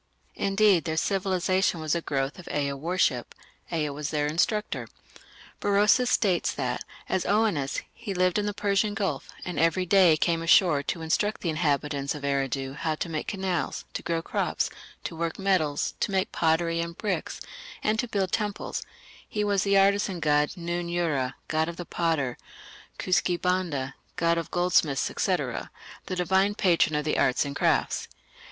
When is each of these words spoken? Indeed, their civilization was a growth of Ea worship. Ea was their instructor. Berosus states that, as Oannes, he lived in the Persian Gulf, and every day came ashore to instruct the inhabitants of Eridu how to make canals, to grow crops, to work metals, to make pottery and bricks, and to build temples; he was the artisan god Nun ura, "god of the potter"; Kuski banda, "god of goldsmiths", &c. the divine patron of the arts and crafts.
Indeed, 0.39 0.85
their 0.85 0.97
civilization 0.97 1.79
was 1.79 1.93
a 1.93 2.01
growth 2.01 2.39
of 2.39 2.47
Ea 2.51 2.73
worship. 2.73 3.35
Ea 3.71 3.91
was 3.91 4.09
their 4.09 4.25
instructor. 4.25 4.87
Berosus 5.59 6.09
states 6.09 6.51
that, 6.53 6.83
as 7.07 7.23
Oannes, 7.25 7.83
he 7.93 8.15
lived 8.15 8.39
in 8.39 8.47
the 8.47 8.51
Persian 8.55 8.95
Gulf, 8.95 9.29
and 9.45 9.59
every 9.59 9.85
day 9.85 10.17
came 10.17 10.41
ashore 10.41 10.81
to 10.81 11.03
instruct 11.03 11.41
the 11.41 11.51
inhabitants 11.51 12.15
of 12.15 12.23
Eridu 12.25 12.73
how 12.77 12.95
to 12.95 13.09
make 13.09 13.27
canals, 13.27 13.85
to 13.93 14.01
grow 14.01 14.23
crops, 14.23 14.71
to 15.03 15.15
work 15.15 15.37
metals, 15.37 15.93
to 15.99 16.09
make 16.09 16.31
pottery 16.31 16.79
and 16.79 16.97
bricks, 16.97 17.39
and 17.83 17.99
to 17.99 18.07
build 18.07 18.31
temples; 18.31 18.81
he 19.29 19.43
was 19.43 19.61
the 19.61 19.77
artisan 19.77 20.19
god 20.19 20.57
Nun 20.57 20.89
ura, 20.89 21.35
"god 21.47 21.69
of 21.69 21.77
the 21.77 21.85
potter"; 21.85 22.39
Kuski 22.97 23.37
banda, 23.39 23.93
"god 24.15 24.39
of 24.39 24.49
goldsmiths", 24.49 25.11
&c. 25.15 25.35
the 25.35 25.75
divine 26.15 26.55
patron 26.55 26.95
of 26.95 27.05
the 27.05 27.19
arts 27.19 27.45
and 27.45 27.55
crafts. 27.55 28.07